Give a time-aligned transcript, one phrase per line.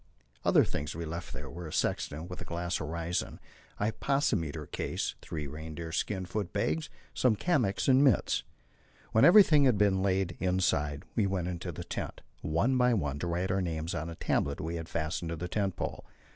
[0.43, 3.39] Other things we left there were a sextant with a glass horizon,
[3.79, 8.41] a hypsometer case, three reindeer skin foot bags, some kamiks and mits.
[9.11, 13.27] When everything had been laid inside, we went into the tent, one by one, to
[13.27, 16.03] write our names on a tablet we had fastened to the tent pole.